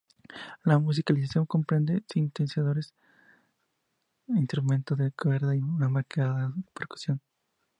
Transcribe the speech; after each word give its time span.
La 0.65 0.79
musicalización 0.79 1.45
comprende 1.45 2.01
sintetizadores, 2.11 2.91
instrumentos 4.29 4.97
de 4.97 5.11
cuerda 5.11 5.55
y 5.55 5.59
una 5.61 5.89
marcada 5.89 6.51
percusión. 6.73 7.21